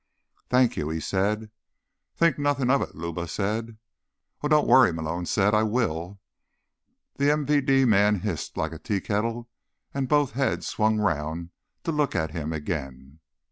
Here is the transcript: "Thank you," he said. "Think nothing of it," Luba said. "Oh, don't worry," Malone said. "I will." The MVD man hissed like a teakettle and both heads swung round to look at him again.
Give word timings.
"Thank 0.49 0.77
you," 0.77 0.89
he 0.89 0.99
said. 0.99 1.51
"Think 2.15 2.39
nothing 2.39 2.71
of 2.71 2.81
it," 2.81 2.95
Luba 2.95 3.27
said. 3.27 3.77
"Oh, 4.41 4.47
don't 4.47 4.65
worry," 4.65 4.91
Malone 4.91 5.27
said. 5.27 5.53
"I 5.53 5.61
will." 5.61 6.19
The 7.17 7.25
MVD 7.25 7.87
man 7.87 8.21
hissed 8.21 8.57
like 8.57 8.73
a 8.73 8.79
teakettle 8.79 9.47
and 9.93 10.09
both 10.09 10.31
heads 10.31 10.65
swung 10.65 10.97
round 10.97 11.51
to 11.83 11.91
look 11.91 12.15
at 12.15 12.31
him 12.31 12.51
again. 12.51 13.19